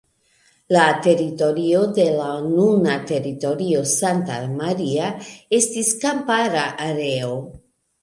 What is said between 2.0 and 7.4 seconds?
la nuna teritorio Santa Maria estis kampara areo.